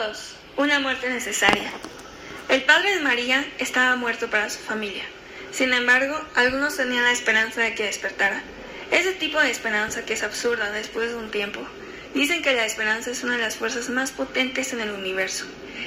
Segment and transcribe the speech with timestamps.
[0.00, 0.34] 2.
[0.56, 1.70] Una muerte necesaria.
[2.48, 5.04] El padre de María estaba muerto para su familia.
[5.52, 8.42] Sin embargo, algunos tenían la esperanza de que despertara.
[8.90, 11.60] Ese tipo de esperanza que es absurda después de un tiempo.
[12.14, 15.44] Dicen que la esperanza es una de las fuerzas más potentes en el universo.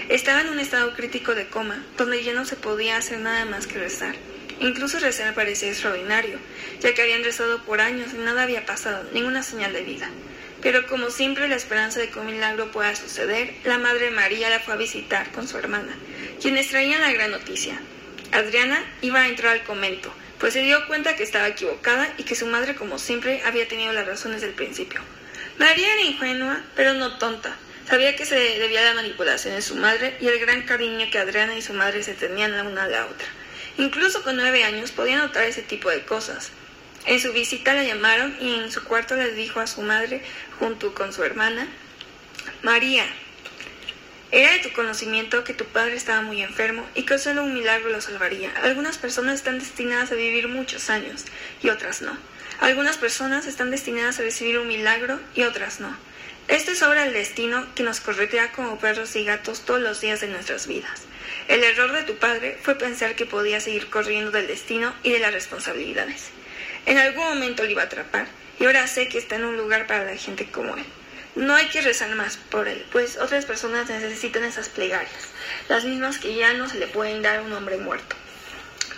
[0.09, 3.65] Estaba en un estado crítico de coma, donde ya no se podía hacer nada más
[3.65, 4.13] que rezar.
[4.59, 6.37] Incluso rezar parecía extraordinario,
[6.81, 10.07] ya que habían rezado por años y nada había pasado, ninguna señal de vida.
[10.63, 14.61] Pero como siempre la esperanza de que un milagro pueda suceder, la Madre María la
[14.61, 15.93] fue a visitar con su hermana,
[16.41, 17.79] quienes traían la gran noticia.
[18.31, 22.35] Adriana iba a entrar al convento, pues se dio cuenta que estaba equivocada y que
[22.35, 25.01] su madre, como siempre, había tenido la razón desde el principio.
[25.59, 27.57] María era ingenua, pero no tonta.
[27.87, 31.19] Sabía que se debía a la manipulación de su madre y el gran cariño que
[31.19, 33.27] Adriana y su madre se tenían la una a la otra.
[33.77, 36.51] Incluso con nueve años podía notar ese tipo de cosas.
[37.05, 40.21] En su visita la llamaron y en su cuarto le dijo a su madre,
[40.59, 41.67] junto con su hermana,
[42.61, 43.05] María,
[44.31, 47.89] era de tu conocimiento que tu padre estaba muy enfermo y que solo un milagro
[47.89, 48.51] lo salvaría.
[48.63, 51.25] Algunas personas están destinadas a vivir muchos años
[51.61, 52.17] y otras no.
[52.59, 55.95] Algunas personas están destinadas a recibir un milagro y otras no.
[56.47, 60.21] Esto es obra del destino que nos corretea como perros y gatos todos los días
[60.21, 61.03] de nuestras vidas.
[61.47, 65.19] El error de tu padre fue pensar que podía seguir corriendo del destino y de
[65.19, 66.31] las responsabilidades.
[66.85, 68.27] En algún momento lo iba a atrapar,
[68.59, 70.83] y ahora sé que está en un lugar para la gente como él.
[71.35, 75.29] No hay que rezar más por él, pues otras personas necesitan esas plegarias,
[75.69, 78.17] las mismas que ya no se le pueden dar a un hombre muerto.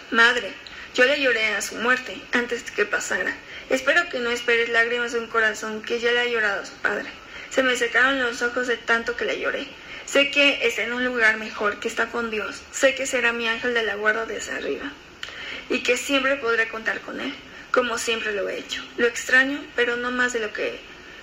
[0.10, 0.52] Madre,
[0.96, 3.36] yo le lloré a su muerte antes que pasara.
[3.70, 6.74] Espero que no esperes lágrimas de un corazón que ya le ha llorado a su
[6.76, 7.10] padre.
[7.52, 9.68] Se me secaron los ojos de tanto que le lloré.
[10.06, 12.62] Sé que está en un lugar mejor, que está con Dios.
[12.72, 14.92] Sé que será mi ángel de la guarda desde arriba.
[15.70, 17.34] Y que siempre podré contar con él
[17.76, 18.82] como siempre lo he hecho.
[18.96, 20.80] Lo extraño, pero no más de lo que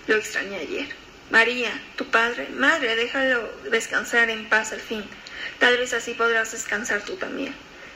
[0.06, 0.86] lo extrañé ayer.
[1.30, 5.02] María, tu padre, madre, déjalo descansar en paz al fin.
[5.58, 7.54] Tal vez así podrás descansar tú también.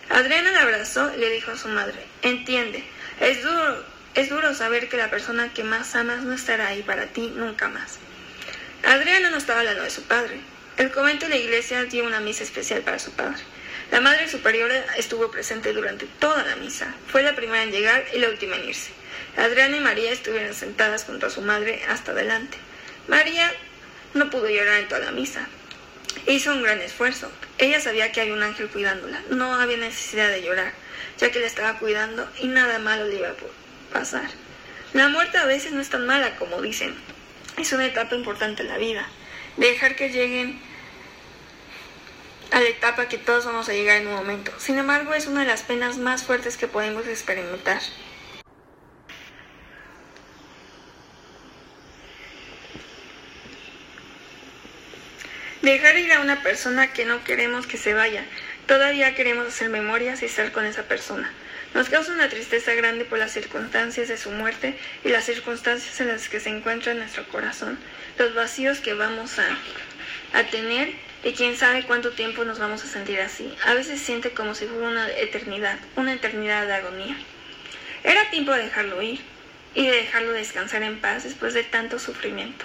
[0.09, 2.83] Adriana la abrazó y le dijo a su madre, entiende,
[3.21, 3.84] es duro,
[4.15, 7.69] es duro saber que la persona que más amas no estará ahí para ti nunca
[7.69, 7.99] más.
[8.84, 10.41] Adriana no estaba hablando de su padre.
[10.78, 13.43] El convento y la iglesia dio una misa especial para su padre.
[13.91, 16.93] La Madre Superiora estuvo presente durante toda la misa.
[17.07, 18.91] Fue la primera en llegar y la última en irse.
[19.37, 22.59] Adriana y María estuvieron sentadas junto a su madre hasta adelante.
[23.07, 23.53] María
[24.15, 25.47] no pudo llorar en toda la misa.
[26.27, 27.31] Hizo un gran esfuerzo.
[27.59, 29.23] Ella sabía que había un ángel cuidándola.
[29.31, 30.73] No había necesidad de llorar,
[31.19, 34.29] ya que la estaba cuidando y nada malo le iba a pasar.
[34.95, 36.95] La muerte a veces no es tan mala como dicen.
[37.57, 39.07] Es una etapa importante en la vida.
[39.57, 40.61] Dejar que lleguen
[42.51, 44.53] a la etapa que todos vamos a llegar en un momento.
[44.59, 47.81] Sin embargo, es una de las penas más fuertes que podemos experimentar.
[55.62, 58.25] Dejar ir a una persona que no queremos que se vaya.
[58.67, 61.33] Todavía queremos hacer memorias y estar con esa persona.
[61.75, 66.09] Nos causa una tristeza grande por las circunstancias de su muerte y las circunstancias en
[66.09, 67.78] las que se encuentra nuestro corazón,
[68.19, 70.95] los vacíos que vamos a, a tener
[71.27, 73.53] y quién sabe cuánto tiempo nos vamos a sentir así.
[73.65, 77.17] A veces siente como si fuera una eternidad, una eternidad de agonía.
[78.05, 79.19] Era tiempo de dejarlo ir
[79.75, 82.65] y de dejarlo descansar en paz después de tanto sufrimiento.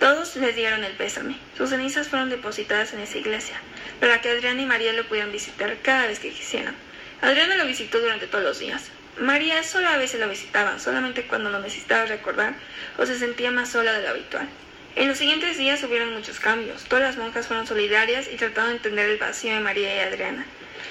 [0.00, 1.36] Todos le dieron el pésame.
[1.58, 3.60] Sus cenizas fueron depositadas en esa iglesia,
[4.00, 6.74] para que Adriana y María lo pudieran visitar cada vez que quisieran.
[7.20, 8.84] Adriana lo visitó durante todos los días.
[9.18, 12.54] María solo a veces lo visitaba, solamente cuando lo necesitaba recordar
[12.96, 14.48] o se sentía más sola de lo habitual.
[14.98, 16.82] En los siguientes días hubieron muchos cambios.
[16.82, 20.44] Todas las monjas fueron solidarias y trataron de entender el vacío de María y Adriana.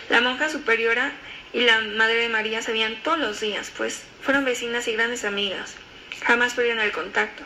[0.08, 1.12] La monja superiora
[1.52, 2.74] y la madre de María se
[3.04, 5.76] todos los días, pues fueron vecinas y grandes amigas.
[6.24, 7.44] Jamás perdieron el contacto.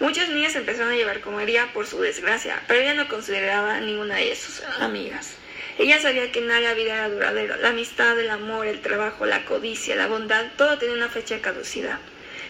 [0.00, 4.16] Muchas niñas empezaron a llevar comería por su desgracia, pero ella no consideraba a ninguna
[4.16, 5.36] de sus amigas.
[5.78, 7.56] Ella sabía que nada en la vida era duradero.
[7.56, 11.40] La amistad, el amor, el trabajo, la codicia, la bondad, todo tiene una fecha de
[11.40, 11.98] caducidad.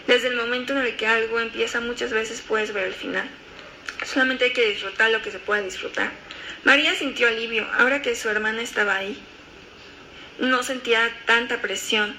[0.09, 3.31] Desde el momento en el que algo empieza, muchas veces puedes ver el final.
[4.05, 6.11] Solamente hay que disfrutar lo que se pueda disfrutar.
[6.65, 9.21] María sintió alivio ahora que su hermana estaba ahí.
[10.39, 12.17] No sentía tanta presión.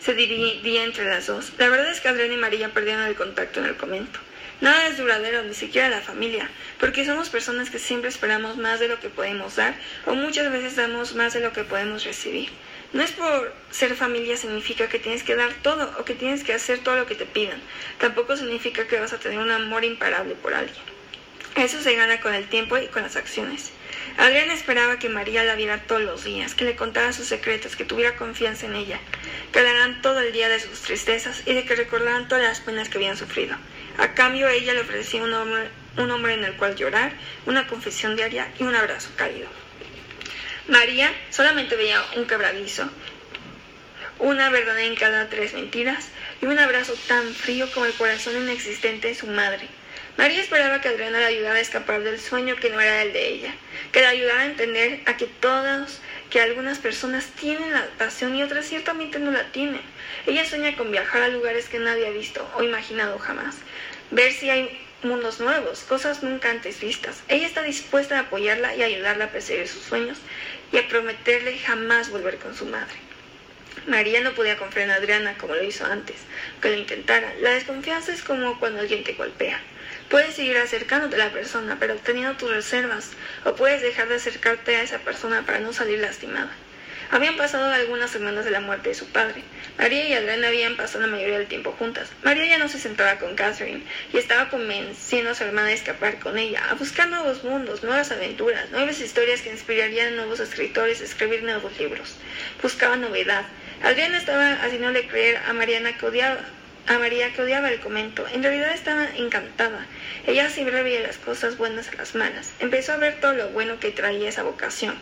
[0.00, 1.52] Se dividía entre las dos.
[1.58, 4.18] La verdad es que Adriana y María perdieron el contacto en el convento.
[4.62, 6.48] Nada es duradero, ni siquiera la familia,
[6.78, 9.74] porque somos personas que siempre esperamos más de lo que podemos dar
[10.06, 12.48] o muchas veces damos más de lo que podemos recibir.
[12.92, 16.52] No es por ser familia significa que tienes que dar todo o que tienes que
[16.52, 17.60] hacer todo lo que te pidan.
[17.98, 20.84] Tampoco significa que vas a tener un amor imparable por alguien.
[21.56, 23.72] Eso se gana con el tiempo y con las acciones.
[24.18, 27.84] Adriana esperaba que María la viera todos los días, que le contara sus secretos, que
[27.84, 29.00] tuviera confianza en ella,
[29.52, 32.90] que hablaran todo el día de sus tristezas y de que recordaran todas las penas
[32.90, 33.56] que habían sufrido.
[33.98, 37.12] A cambio, ella le ofrecía un amor, un hombre en el cual llorar,
[37.46, 39.48] una confesión diaria y un abrazo cálido.
[40.68, 42.88] María solamente veía un quebradizo,
[44.20, 46.08] una verdad en cada tres mentiras
[46.40, 49.66] y un abrazo tan frío como el corazón inexistente de su madre.
[50.16, 53.28] María esperaba que Adriana le ayudara a escapar del sueño que no era el de
[53.28, 53.54] ella,
[53.90, 56.00] que le ayudara a entender a que todas,
[56.30, 59.80] que algunas personas tienen la pasión y otras ciertamente no la tienen.
[60.26, 63.56] Ella sueña con viajar a lugares que nadie ha visto o imaginado jamás,
[64.10, 67.22] ver si hay mundos nuevos, cosas nunca antes vistas.
[67.28, 70.18] Ella está dispuesta a apoyarla y ayudarla a perseguir sus sueños
[70.70, 72.94] y a prometerle jamás volver con su madre.
[73.86, 76.16] María no podía confiar en Adriana como lo hizo antes,
[76.60, 77.34] que lo intentara.
[77.40, 79.60] La desconfianza es como cuando alguien te golpea.
[80.08, 83.10] Puedes seguir acercándote a la persona, pero teniendo tus reservas,
[83.44, 86.52] o puedes dejar de acercarte a esa persona para no salir lastimada.
[87.12, 89.42] Habían pasado algunas semanas de la muerte de su padre.
[89.76, 92.08] María y Adriana habían pasado la mayoría del tiempo juntas.
[92.22, 93.82] María ya no se sentaba con Catherine
[94.14, 98.10] y estaba convenciendo a su hermana de escapar con ella, a buscar nuevos mundos, nuevas
[98.12, 102.16] aventuras, nuevas historias que inspirarían a nuevos escritores a escribir nuevos libros.
[102.62, 103.44] Buscaba novedad.
[103.82, 106.40] Adriana estaba haciéndole creer a Mariana que odiaba,
[106.86, 108.26] a María que odiaba el comento.
[108.32, 109.86] En realidad estaba encantada.
[110.26, 112.48] Ella siempre veía las cosas buenas a las malas.
[112.60, 114.94] Empezó a ver todo lo bueno que traía esa vocación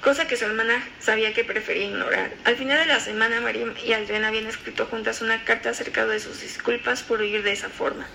[0.00, 2.32] cosa que su hermana sabía que prefería ignorar.
[2.44, 6.20] Al final de la semana, María y Adriana habían escrito juntas una carta acerca de
[6.20, 8.06] sus disculpas por huir de esa forma.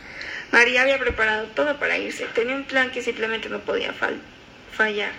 [0.51, 3.93] María había preparado todo para irse, tenía un plan que simplemente no podía
[4.71, 5.11] fallar,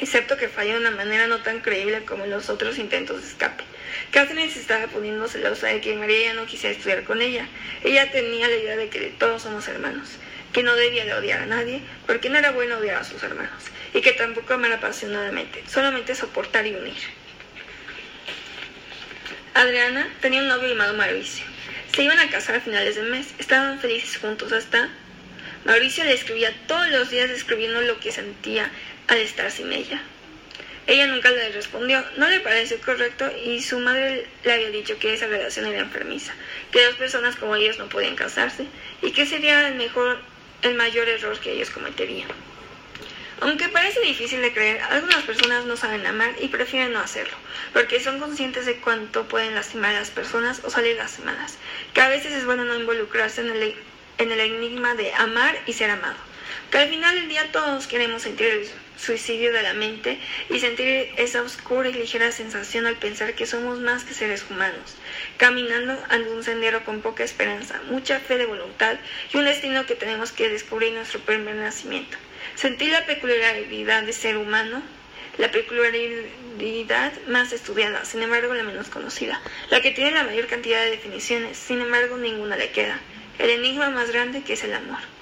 [0.00, 3.64] excepto que falló de una manera no tan creíble como los otros intentos de escape.
[4.10, 7.46] Catherine se estaba poniendo celosa de que María ya no quisiera estudiar con ella.
[7.82, 10.18] Ella tenía la idea de que todos somos hermanos,
[10.54, 13.62] que no debía de odiar a nadie, porque no era bueno odiar a sus hermanos
[13.92, 16.94] y que tampoco amar apasionadamente, solamente soportar y unir.
[19.52, 21.44] Adriana tenía un novio llamado Mauricio.
[21.94, 24.88] Se iban a casar a finales del mes, estaban felices juntos hasta...
[25.64, 28.70] Mauricio le escribía todos los días escribiendo lo que sentía
[29.08, 30.02] al estar sin ella.
[30.86, 35.14] Ella nunca le respondió, no le pareció correcto y su madre le había dicho que
[35.14, 36.34] esa relación era enfermiza,
[36.72, 38.66] que dos personas como ellos no podían casarse
[39.00, 40.20] y que sería el mejor,
[40.64, 42.28] el mayor error que ellos cometerían.
[43.40, 47.36] Aunque parece difícil de creer, algunas personas no saben amar y prefieren no hacerlo,
[47.72, 51.58] porque son conscientes de cuánto pueden lastimar a las personas o salir lastimadas,
[51.92, 53.76] que a veces es bueno no involucrarse en el,
[54.18, 56.16] en el enigma de amar y ser amado,
[56.70, 60.18] que al final del día todos queremos sentir el suicidio de la mente
[60.50, 64.96] y sentir esa oscura y ligera sensación al pensar que somos más que seres humanos,
[65.36, 68.96] caminando ante un sendero con poca esperanza, mucha fe de voluntad
[69.32, 72.16] y un destino que tenemos que descubrir en nuestro primer nacimiento.
[72.54, 74.82] Sentir la peculiaridad de ser humano,
[75.38, 79.40] la peculiaridad más estudiada, sin embargo la menos conocida,
[79.70, 83.00] la que tiene la mayor cantidad de definiciones, sin embargo ninguna le queda,
[83.38, 85.13] el enigma más grande que es el amor.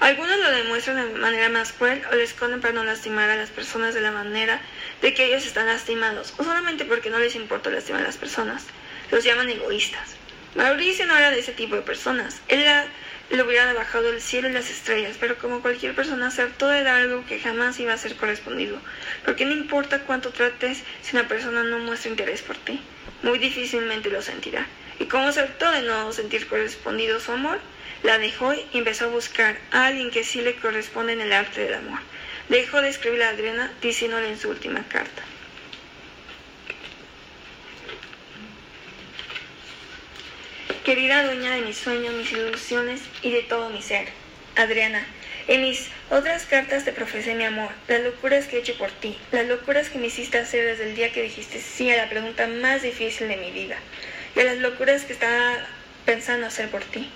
[0.00, 3.50] Algunos lo demuestran de manera más cruel o lo esconden para no lastimar a las
[3.50, 4.60] personas de la manera
[5.02, 8.64] de que ellos están lastimados, o solamente porque no les importa lastimar a las personas.
[9.10, 10.16] Los llaman egoístas.
[10.54, 12.40] Mauricio no era de ese tipo de personas.
[12.48, 12.86] Él era
[13.30, 17.02] le hubiera bajado el cielo y las estrellas, pero como cualquier persona acertó de dar
[17.02, 18.76] algo que jamás iba a ser correspondido,
[19.24, 22.80] porque no importa cuánto trates si una persona no muestra interés por ti,
[23.22, 24.66] muy difícilmente lo sentirá.
[24.98, 27.60] Y como acertó de no sentir correspondido su amor,
[28.02, 31.62] la dejó y empezó a buscar a alguien que sí le corresponde en el arte
[31.62, 32.00] del amor.
[32.48, 35.22] Dejó de escribir a Adriana diciéndole en su última carta.
[40.90, 44.08] querida dueña de mis sueños, mis ilusiones y de todo mi ser.
[44.56, 45.06] Adriana,
[45.46, 49.16] en mis otras cartas te profesé mi amor, las locuras que he hecho por ti,
[49.30, 52.48] las locuras que me hiciste hacer desde el día que dijiste sí a la pregunta
[52.48, 53.76] más difícil de mi vida,
[54.34, 55.58] y las locuras que estaba
[56.06, 57.08] pensando hacer por ti.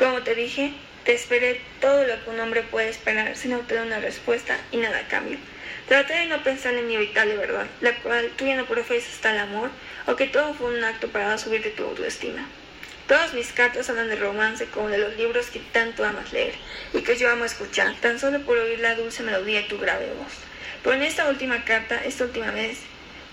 [0.00, 0.72] Como te dije,
[1.04, 4.96] te esperé todo lo que un hombre puede esperar sin obtener una respuesta y nada
[4.96, 5.36] a cambio.
[5.88, 9.38] Traté de no pensar en mi inevitable verdad, la cual tú ya no profesas tal
[9.38, 9.68] amor,
[10.06, 12.48] o que todo fue un acto para subirte tu autoestima.
[13.08, 16.54] Todas mis cartas hablan de romance como de los libros que tanto amas leer
[16.94, 20.06] y que yo amo escuchar, tan solo por oír la dulce melodía de tu grave
[20.16, 20.32] voz.
[20.82, 22.78] Pero en esta última carta, esta última vez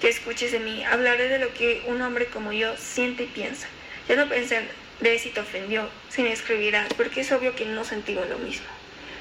[0.01, 3.67] que escuches de mí, hablaré de lo que un hombre como yo siente y piensa.
[4.09, 4.27] Ya no
[4.99, 8.65] pensaré si te ofendió, si me escribirás, porque es obvio que no sentimos lo mismo.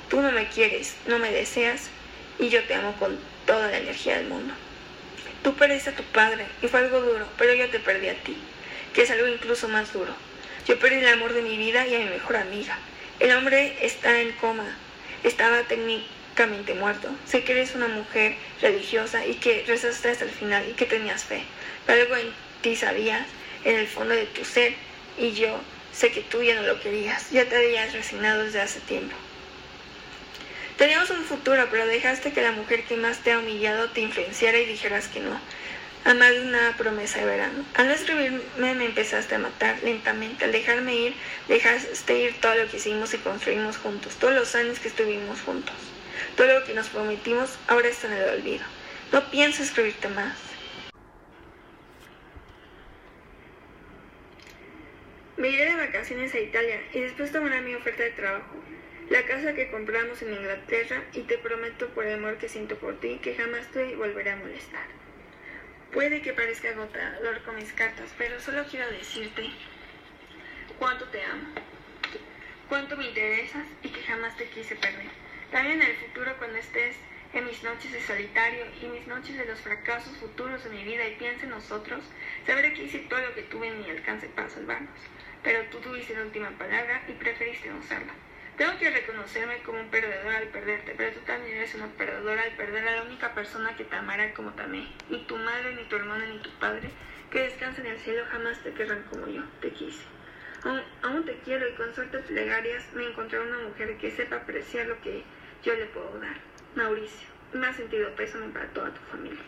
[0.09, 1.91] Tú no me quieres, no me deseas,
[2.39, 4.55] y yo te amo con toda la energía del mundo.
[5.43, 8.37] Tú perdiste a tu padre, y fue algo duro, pero yo te perdí a ti,
[8.95, 10.15] que es algo incluso más duro.
[10.67, 12.79] Yo perdí el amor de mi vida y a mi mejor amiga.
[13.21, 14.77] El hombre está en coma.
[15.23, 17.09] Estaba técnicamente muerto.
[17.25, 21.25] Sé que eres una mujer religiosa y que rezaste hasta el final y que tenías
[21.25, 21.43] fe.
[21.87, 23.27] Pero algo en ti sabías,
[23.65, 24.75] en el fondo de tu ser,
[25.19, 25.61] y yo
[25.97, 29.17] Sé que tú ya no lo querías, ya te habías resignado desde hace tiempo.
[30.77, 34.59] Teníamos un futuro, pero dejaste que la mujer que más te ha humillado te influenciara
[34.59, 35.41] y dijeras que no.
[36.05, 37.65] A más de una promesa de verano.
[37.77, 40.45] Al escribirme me empezaste a matar lentamente.
[40.45, 41.15] Al dejarme ir,
[41.49, 44.17] dejaste ir todo lo que hicimos y construimos juntos.
[44.21, 45.75] Todos los años que estuvimos juntos.
[46.37, 48.67] Todo lo que nos prometimos ahora está en el olvido.
[49.13, 50.37] No pienso escribirte más.
[55.37, 58.57] Me iré de vacaciones a Italia y después tomaré mi oferta de trabajo.
[59.11, 62.99] La casa que compramos en Inglaterra y te prometo por el amor que siento por
[63.01, 64.87] ti que jamás te volveré a molestar.
[65.93, 69.51] Puede que parezca agotador con mis cartas, pero solo quiero decirte
[70.79, 71.49] cuánto te amo,
[72.71, 75.11] cuánto me interesas y que jamás te quise perder.
[75.53, 76.97] También en el futuro cuando estés
[77.33, 81.07] en mis noches de solitario y mis noches de los fracasos futuros de mi vida
[81.07, 82.05] y piense en nosotros,
[82.47, 85.01] sabré que hice todo lo que tuve en mi alcance para salvarnos
[85.47, 88.13] pero tú tuviste la última palabra y preferiste no usarla.
[88.59, 92.57] Tengo que reconocerme como un perdedor al perderte, pero tú también eres una perdedora al
[92.57, 94.89] perder a la única persona que te amará como te amé.
[95.09, 96.91] Ni tu madre, ni tu hermana, ni tu padre,
[97.31, 100.03] que descansen en el cielo, jamás te querrán como yo, te quise.
[100.65, 104.87] Aún, aún te quiero y con suerte plegarias me encontré una mujer que sepa apreciar
[104.87, 105.23] lo que
[105.63, 106.37] yo le puedo dar.
[106.77, 109.41] Mauricio, me ha sentido pésame para toda tu familia.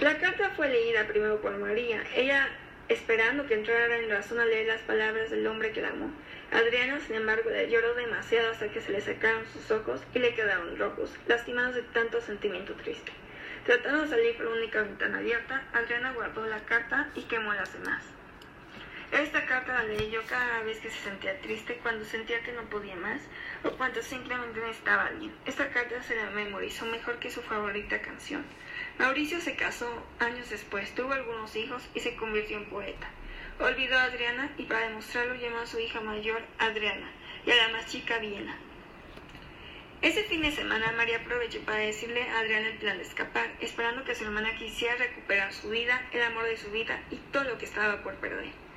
[0.00, 2.02] La carta fue leída primero por María.
[2.16, 2.48] Ella
[2.88, 6.10] esperando que entrara en razón a leer las palabras del hombre que la amó.
[6.50, 10.76] Adriana, sin embargo, lloró demasiado hasta que se le secaron sus ojos y le quedaron
[10.76, 13.12] rojos, lastimados de tanto sentimiento triste.
[13.64, 17.72] Tratando de salir por la única ventana abierta, Adriana guardó la carta y quemó las
[17.72, 18.02] demás.
[19.10, 22.62] Esta carta la leí yo cada vez que se sentía triste, cuando sentía que no
[22.64, 23.22] podía más
[23.64, 25.34] o cuando simplemente necesitaba alguien.
[25.46, 28.44] Esta carta se la memorizó mejor que su favorita canción.
[28.98, 33.08] Mauricio se casó años después, tuvo algunos hijos y se convirtió en poeta.
[33.58, 37.10] Olvidó a Adriana y para demostrarlo llamó a su hija mayor Adriana
[37.46, 38.58] y a la más chica Viena.
[40.02, 44.04] Ese fin de semana María aprovechó para decirle a Adriana el plan de escapar, esperando
[44.04, 47.58] que su hermana quisiera recuperar su vida, el amor de su vida y todo lo
[47.58, 48.67] que estaba por perder.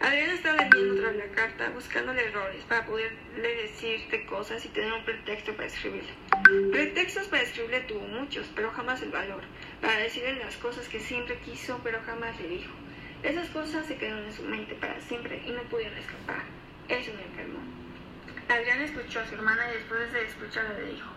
[0.00, 5.04] Adriana estaba otra vez la carta, buscándole errores para poderle decirte cosas y tener un
[5.04, 6.10] pretexto para escribirle.
[6.70, 9.42] Pretextos para escribirle tuvo muchos, pero jamás el valor,
[9.80, 12.72] para decirle las cosas que siempre quiso, pero jamás le dijo.
[13.22, 16.42] Esas cosas se quedaron en su mente para siempre y no pudieron escapar.
[16.88, 17.60] Eso me enfermó.
[18.48, 21.08] Adriana escuchó a su hermana y después de escucharla le dijo,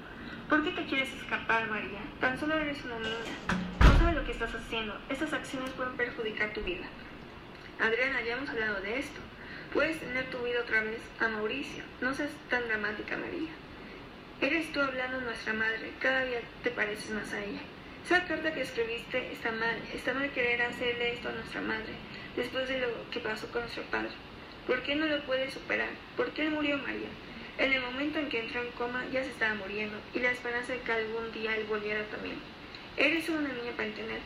[0.47, 1.99] ¿por qué te quieres escapar, María?
[2.21, 3.35] Tan solo eres una niña.
[3.81, 4.97] No sabes lo que estás haciendo.
[5.09, 6.87] Estas acciones pueden perjudicar tu vida.
[7.79, 9.21] Adriana, ya hemos hablado de esto.
[9.73, 11.83] Puedes tener tu vida otra vez a Mauricio.
[12.01, 13.49] No seas tan dramática, María.
[14.41, 15.93] Eres tú hablando a nuestra madre.
[15.99, 17.61] Cada día te pareces más a ella.
[18.05, 19.77] Esa carta que escribiste está mal.
[19.93, 21.93] Está mal querer hacerle esto a nuestra madre
[22.35, 24.09] después de lo que pasó con nuestro padre.
[24.67, 25.89] ¿Por qué no lo puedes superar?
[26.17, 27.07] ¿Por qué murió María?
[27.57, 30.73] En el momento en que entró en coma ya se estaba muriendo y la esperanza
[30.73, 32.39] de que algún día él volviera también.
[32.97, 34.19] Eres una niña para entender.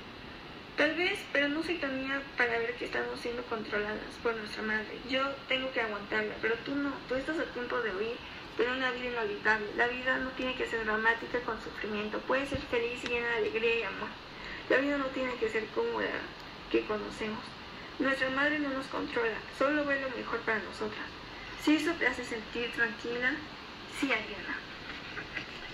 [0.77, 4.63] Tal vez, pero no soy tan mía para ver que estamos siendo controladas por nuestra
[4.63, 4.97] madre.
[5.07, 6.91] Yo tengo que aguantarla, pero tú no.
[7.07, 8.17] Tú estás a tiempo de huir,
[8.57, 9.67] pero una vida inolvidable.
[9.77, 12.17] La vida no tiene que ser dramática con sufrimiento.
[12.21, 14.09] Puede ser feliz y llena de alegría y amor.
[14.69, 16.07] La vida no tiene que ser como la
[16.71, 17.43] que conocemos.
[17.99, 21.05] Nuestra madre no nos controla, solo ve lo mejor para nosotras.
[21.61, 23.35] Si eso te hace sentir tranquila,
[23.99, 24.57] sí, Adriana.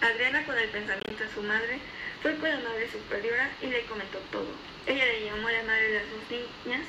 [0.01, 1.79] Adriana, con el pensamiento de su madre,
[2.22, 4.50] fue con la madre superiora y le comentó todo.
[4.89, 6.88] Ella le llamó a la madre de las dos niñas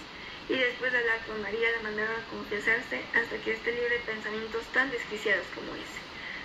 [0.49, 4.05] y después de hablar con María la mandaron a confesarse hasta que esté libre de
[4.05, 6.01] pensamientos tan desquiciados como ese.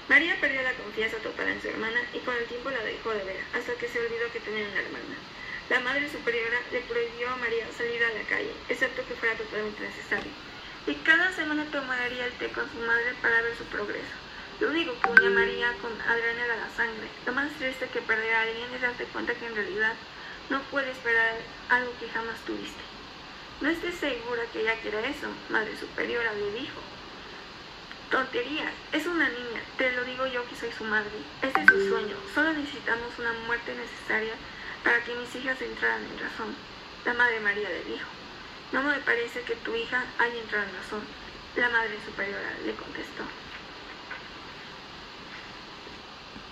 [0.08, 3.24] María perdió la confianza total en su hermana y con el tiempo la dejó de
[3.24, 5.28] ver, hasta que se olvidó que tenía una hermana.
[5.70, 9.82] La madre superiora le prohibió a María salir a la calle, excepto que fuera totalmente
[9.84, 10.38] necesario.
[10.86, 14.16] Y cada semana tomaría el té con su madre para ver su progreso.
[14.60, 17.22] Lo único que unía a María con Adriana era la sangre.
[17.26, 19.98] Lo más triste que perder a alguien es darte cuenta que en realidad
[20.50, 21.36] no puede esperar
[21.70, 22.84] algo que jamás tuviste.
[23.62, 26.82] No estés segura que ella quiera eso, Madre Superiora le dijo.
[28.12, 31.10] Tonterías, es una niña, te lo digo yo que soy su madre.
[31.42, 34.34] Este es su sueño, solo necesitamos una muerte necesaria
[34.84, 36.56] para que mis hijas entraran en razón.
[37.06, 38.08] La Madre María le dijo.
[38.72, 41.02] No me parece que tu hija haya entrado en razón.
[41.56, 43.24] La Madre Superiora le contestó.